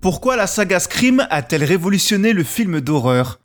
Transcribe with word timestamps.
Pourquoi 0.00 0.36
la 0.36 0.46
saga 0.46 0.78
Scream 0.78 1.26
a-t-elle 1.28 1.64
révolutionné 1.64 2.32
le 2.32 2.44
film 2.44 2.80
d'horreur? 2.80 3.40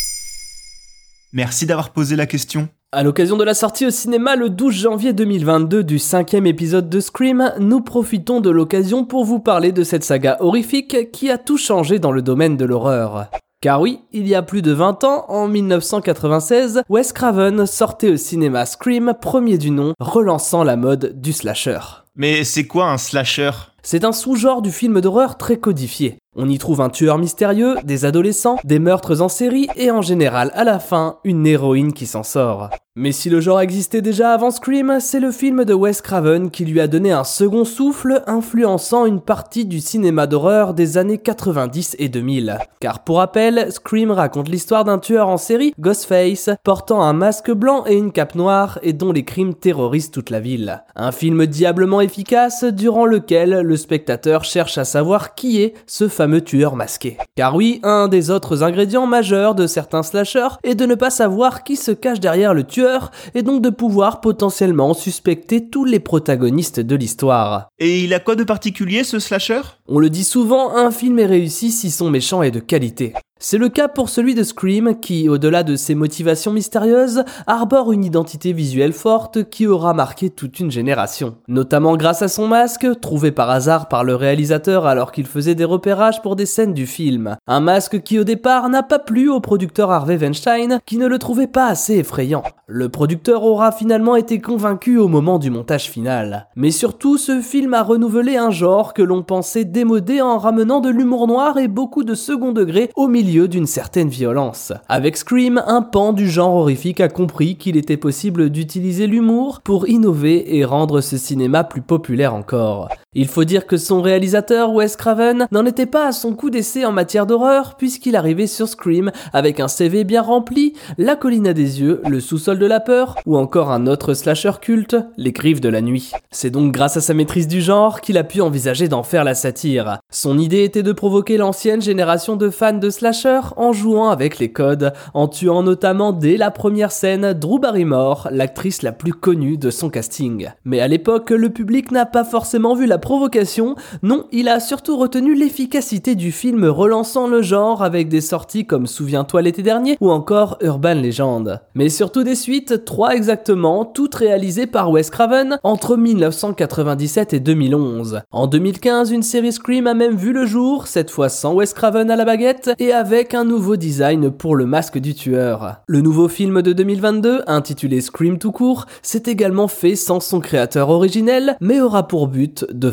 Merci 1.32 1.66
d'avoir 1.66 1.90
posé 1.90 2.16
la 2.16 2.28
question. 2.28 2.70
À 2.92 3.02
l'occasion 3.02 3.38
de 3.38 3.44
la 3.44 3.56
sortie 3.56 3.88
au 3.88 3.90
cinéma 3.90 4.36
le 4.36 4.52
12 4.52 4.72
janvier 4.72 5.14
2022 5.14 5.84
du 5.84 5.98
cinquième 5.98 6.46
épisode 6.46 6.90
de 6.90 7.00
Scream, 7.00 7.54
nous 7.60 7.82
profitons 7.82 8.40
de 8.40 8.52
l'occasion 8.52 9.04
pour 9.04 9.26
vous 9.26 9.40
parler 9.40 9.72
de 9.72 9.84
cette 9.84 10.04
saga 10.04 10.38
horrifique 10.42 11.10
qui 11.12 11.32
a 11.32 11.40
tout 11.40 11.58
changé 11.58 11.98
dans 11.98 12.12
le 12.12 12.22
domaine 12.22 12.56
de 12.56 12.66
l'horreur. 12.66 13.30
Car 13.60 13.82
oui, 13.82 14.02
il 14.12 14.28
y 14.28 14.36
a 14.36 14.44
plus 14.44 14.62
de 14.62 14.74
20 14.74 15.04
ans, 15.06 15.26
en 15.30 15.48
1996, 15.48 16.84
Wes 16.88 17.14
Craven 17.14 17.66
sortait 17.66 18.12
au 18.12 18.18
cinéma 18.18 18.68
Scream, 18.68 19.16
premier 19.20 19.58
du 19.58 19.72
nom, 19.72 19.94
relançant 20.00 20.64
la 20.64 20.76
mode 20.76 21.20
du 21.20 21.34
slasher. 21.34 22.03
Mais 22.16 22.44
c'est 22.44 22.67
quoi 22.67 22.91
un 22.91 22.99
slasher? 22.99 23.49
C'est 23.81 24.05
un 24.05 24.12
sous-genre 24.12 24.62
du 24.62 24.72
film 24.72 25.02
d'horreur 25.02 25.35
très 25.35 25.58
codifié. 25.58 26.20
On 26.36 26.48
y 26.48 26.58
trouve 26.59 26.81
un 26.81 26.89
tueur 26.89 27.17
mystérieux, 27.17 27.75
des 27.83 28.05
adolescents, 28.05 28.58
des 28.64 28.80
meurtres 28.80 29.22
en 29.22 29.30
série 29.30 29.67
et 29.75 29.92
en 29.92 30.02
général, 30.02 30.52
à 30.53 30.64
la 30.64 30.80
fin, 30.80 31.17
une 31.23 31.45
héroïne 31.45 31.94
qui 31.94 32.05
s'en 32.05 32.23
sort. 32.23 32.70
Mais 32.95 33.11
si 33.11 33.31
le 33.31 33.42
genre 33.42 33.59
existait 33.59 34.03
déjà 34.03 34.33
avant 34.33 34.52
Scream, 34.52 34.97
c'est 35.00 35.20
le 35.20 35.31
film 35.31 35.66
de 35.66 35.73
Wes 35.73 36.02
Craven 36.02 36.52
qui 36.52 36.64
lui 36.64 36.80
a 36.80 36.88
donné 36.88 37.11
un 37.11 37.23
second 37.23 37.66
souffle, 37.66 38.22
influençant 38.27 39.08
une 39.08 39.20
partie 39.20 39.66
du 39.66 39.80
cinéma 39.80 40.27
d'horreur 40.27 40.75
des 40.75 41.00
années 41.00 41.17
90 41.17 41.95
et 41.98 42.08
2000. 42.08 42.59
Car 42.80 43.03
pour 43.03 43.17
rappel, 43.17 43.72
Scream 43.72 44.11
raconte 44.11 44.48
l'histoire 44.48 44.83
d'un 44.83 45.00
tueur 45.00 45.27
en 45.27 45.38
série, 45.38 45.73
Ghostface, 45.80 46.52
portant 46.64 47.02
un 47.02 47.14
masque 47.14 47.52
blanc 47.52 47.83
et 47.88 47.95
une 47.95 48.11
cape 48.11 48.36
noire 48.36 48.77
et 48.83 48.94
dont 48.94 49.11
les 49.11 49.25
crimes 49.25 49.55
terrorisent 49.55 50.11
toute 50.11 50.30
la 50.30 50.39
ville. 50.39 50.83
Un 50.95 51.11
film 51.11 51.48
diablement 51.48 52.00
efficace 52.04 52.64
durant 52.64 53.06
lequel 53.06 53.62
le 53.62 53.78
spectateur 53.78 54.44
cherche 54.44 54.78
à 54.78 54.86
savoir 54.86 55.36
qui 55.36 55.62
est 55.62 55.73
ce 55.88 56.08
fameux 56.08 56.42
tueur 56.42 56.76
masqué. 56.76 57.18
Car 57.36 57.56
oui, 57.56 57.80
un 57.84 58.08
des 58.08 58.30
autres 58.30 58.64
ingrédients 58.64 59.08
majeurs 59.08 59.56
de 59.56 59.68
certains 59.68 60.04
slashers 60.04 60.58
est 60.64 60.76
de 60.76 60.86
ne 60.86 60.95
pas 60.95 61.10
savoir 61.10 61.64
qui 61.64 61.76
se 61.76 61.92
cache 61.92 62.20
derrière 62.20 62.54
le 62.54 62.64
tueur 62.64 63.12
et 63.34 63.42
donc 63.42 63.62
de 63.62 63.70
pouvoir 63.70 64.22
potentiellement 64.22 64.94
suspecter 64.94 65.70
tous 65.70 65.86
les 65.86 66.00
protagonistes 66.00 66.80
de 66.80 66.95
l'histoire. 66.95 67.70
Et 67.80 68.02
il 68.02 68.14
a 68.14 68.20
quoi 68.20 68.36
de 68.36 68.44
particulier 68.44 69.04
ce 69.04 69.20
slasher? 69.20 69.62
On 69.88 70.00
le 70.00 70.10
dit 70.10 70.23
souvent, 70.23 70.76
un 70.76 70.92
film 70.92 71.20
est 71.20 71.26
réussi 71.26 71.72
si 71.72 71.92
son 71.92 72.10
méchant 72.10 72.44
est 72.44 72.52
de 72.52 72.60
qualité. 72.60 73.14
C'est 73.45 73.58
le 73.58 73.67
cas 73.67 73.89
pour 73.89 74.08
celui 74.08 74.36
de 74.36 74.44
Scream 74.44 74.97
qui, 75.02 75.27
au-delà 75.27 75.63
de 75.63 75.75
ses 75.75 75.95
motivations 75.95 76.53
mystérieuses, 76.53 77.25
arbore 77.45 77.91
une 77.91 78.05
identité 78.05 78.53
visuelle 78.53 78.94
forte 78.94 79.49
qui 79.49 79.67
aura 79.67 79.94
marqué 79.94 80.30
toute 80.30 80.61
une 80.61 80.72
génération. 80.72 81.36
Notamment 81.49 81.97
grâce 81.97 82.21
à 82.21 82.30
son 82.30 82.47
masque, 82.47 82.88
trouvé 83.02 83.33
par 83.33 83.49
hasard 83.49 83.89
par 83.89 84.05
le 84.05 84.16
réalisateur 84.16 84.86
alors 84.86 85.11
qu'il 85.11 85.25
faisait 85.25 85.55
des 85.55 85.66
repérages 85.66 86.21
pour 86.21 86.38
des 86.38 86.45
scènes 86.45 86.73
du 86.73 86.88
film. 86.88 87.36
Un 87.45 87.59
masque 87.59 88.02
qui 88.02 88.17
au 88.17 88.23
départ 88.23 88.69
n'a 88.69 88.81
pas 88.81 88.97
plu 88.97 89.30
au 89.30 89.41
producteur 89.41 89.91
Harvey 89.91 90.16
Weinstein 90.16 90.80
qui 90.86 90.98
ne 90.98 91.08
le 91.08 91.20
trouvait 91.20 91.48
pas 91.48 91.67
assez 91.67 91.95
effrayant. 91.95 92.43
Le 92.67 92.87
producteur 92.87 93.43
aura 93.43 93.73
finalement 93.73 94.15
été 94.15 94.39
convaincu 94.39 94.98
au 94.98 95.09
moment 95.09 95.37
du 95.37 95.49
montage 95.49 95.89
final. 95.89 96.48
Mais 96.55 96.71
surtout, 96.71 97.17
ce 97.17 97.42
film 97.42 97.73
a 97.73 97.83
renouvelé 97.83 98.37
un 98.37 98.52
genre 98.52 98.93
que 98.93 99.02
l'on 99.02 99.21
pensait 99.21 99.65
démodé 99.65 100.21
en 100.21 100.37
ramenant 100.37 100.80
de 100.80 100.89
l'humour 100.89 101.27
noir 101.27 101.58
et 101.58 101.67
beaucoup 101.67 102.05
de 102.05 102.15
second 102.15 102.53
degré 102.53 102.89
au 102.95 103.09
d'une 103.42 103.66
certaine 103.66 104.10
violence. 104.10 104.73
Avec 104.88 105.17
Scream, 105.17 105.61
un 105.66 105.82
pan 105.82 106.14
du 106.14 106.30
genre 106.30 106.54
horrifique 106.54 107.02
a 107.02 107.10
compris 107.10 107.58
qu'il 107.58 107.77
était 107.77 107.98
possible 107.98 108.49
d'utiliser 108.49 109.08
l'humour 109.08 109.61
pour 109.61 109.89
innover 109.89 110.55
et 110.55 110.66
rendre 110.66 111.02
ce 111.02 111.17
cinéma 111.17 111.64
plus 111.64 111.82
populaire 111.82 112.36
encore. 112.36 112.89
Il 113.16 113.28
faut 113.28 113.44
dire 113.44 113.68
que 113.68 113.78
son 113.78 114.02
réalisateur, 114.02 114.74
Wes 114.74 114.96
Craven, 114.96 115.48
n'en 115.52 115.66
était 115.66 115.86
pas 115.86 116.08
à 116.08 116.12
son 116.12 116.34
coup 116.34 116.50
d'essai 116.50 116.84
en 116.84 116.92
matière 116.92 117.28
d'horreur, 117.28 117.76
puisqu'il 117.78 118.16
arrivait 118.16 118.48
sur 118.48 118.68
Scream 118.68 119.12
avec 119.34 119.60
un 119.60 119.68
CV 119.68 120.04
bien 120.04 120.24
rempli, 120.24 120.74
La 120.98 121.16
colline 121.16 121.54
des 121.54 121.80
yeux, 121.80 122.02
Le 122.10 122.20
sous-sol 122.20 122.58
de 122.58 122.66
la 122.66 122.80
peur, 122.80 123.18
ou 123.28 123.38
encore 123.38 123.72
un 123.72 123.86
autre 123.86 124.16
slasher 124.16 124.54
culte, 124.60 124.96
Les 125.18 125.32
griffes 125.32 125.62
de 125.62 125.70
la 125.70 125.82
nuit. 125.82 126.12
C'est 126.32 126.50
donc 126.50 126.72
grâce 126.72 126.98
à 126.98 127.02
sa 127.02 127.14
maîtrise 127.14 127.48
du 127.48 127.62
genre 127.62 128.01
qu'il 128.01 128.18
a 128.18 128.24
pu 128.24 128.42
envisager 128.42 128.88
d'en 128.88 129.04
faire 129.04 129.24
la 129.24 129.36
satire. 129.36 130.00
Son 130.10 130.40
idée 130.40 130.63
était 130.63 130.81
de 130.81 130.92
provoquer 130.92 131.38
l'ancienne 131.38 131.84
génération 131.84 132.36
de 132.36 132.50
fans 132.50 132.74
de 132.74 132.90
slasher 132.90 133.42
en 133.57 133.74
jouant 133.74 134.10
avec 134.10 134.40
les 134.40 134.51
codes, 134.51 134.92
en 135.13 135.28
tuant 135.28 135.62
notamment 135.62 136.13
dès 136.13 136.38
la 136.38 136.50
première 136.50 136.92
scène 136.92 137.34
Drew 137.34 137.60
Barrymore, 137.60 138.28
l'actrice 138.31 138.81
la 138.81 138.92
plus 138.92 139.13
connue 139.13 139.57
de 139.57 139.69
son 139.69 139.92
casting. 139.92 140.50
Mais 140.66 140.80
à 140.80 140.88
l'époque, 140.88 141.30
le 141.30 141.50
public 141.50 141.92
n'a 141.92 142.07
pas 142.07 142.24
forcément 142.24 142.74
vu 142.74 142.88
la 142.88 142.98
provocation, 143.03 143.75
non, 144.01 144.27
il 144.31 144.47
a 144.47 144.62
surtout 144.62 144.97
retenu 144.97 145.36
l'efficacité 145.36 146.15
du 146.15 146.31
film 146.31 146.63
relançant 146.63 147.27
le 147.27 147.41
genre 147.41 147.83
avec 147.83 148.07
des 148.07 148.21
sorties 148.21 148.65
comme 148.65 148.88
Souviens-toi 148.88 149.41
l'été 149.41 149.62
dernier 149.62 149.97
ou 150.00 150.09
encore 150.09 150.57
Urban 150.62 150.95
Legend. 150.95 151.59
Mais 151.75 151.89
surtout 151.89 152.24
des 152.24 152.36
suites, 152.36 152.86
trois 152.86 153.13
exactement, 153.13 153.83
toutes 153.83 154.15
réalisées 154.15 154.68
par 154.68 154.89
Wes 154.89 155.09
Craven 155.09 155.59
entre 155.63 155.97
1997 155.97 157.33
et 157.33 157.41
2011. 157.41 158.21
En 158.31 158.47
2015, 158.47 159.12
une 159.12 159.21
série 159.21 159.51
Scream 159.51 159.85
a 159.85 159.94
même 159.94 160.15
vu 160.15 160.31
le 160.31 160.45
jour, 160.45 160.88
cette 160.88 161.12
fois 161.12 161.27
sans 161.27 161.56
Wes 161.56 161.74
Craven 161.74 162.09
à 162.09 162.15
la 162.15 162.24
baguette 162.24 162.71
et 162.80 162.94
avec 162.94 163.33
un 163.33 163.44
nouveau 163.44 163.75
design 163.75 164.31
pour 164.31 164.56
le 164.56 164.65
masque 164.65 164.97
du 164.97 165.13
tueur. 165.13 165.81
Le 165.88 166.00
nouveau 166.00 166.30
film 166.30 166.62
de 166.62 166.71
2022, 166.71 167.41
intitulé 167.47 168.00
Scream 168.00 168.38
tout 168.38 168.53
court, 168.53 168.85
s'est 169.01 169.24
également 169.25 169.68
fait 169.68 169.97
sans 169.97 170.21
son 170.21 170.39
créateur 170.39 170.88
originel, 170.88 171.57
mais 171.59 171.81
aura 171.81 172.07
pour 172.07 172.30
but 172.30 172.65
de 172.71 172.93